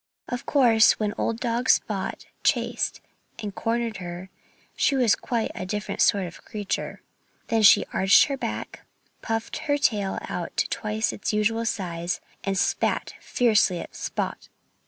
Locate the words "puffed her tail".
9.21-10.17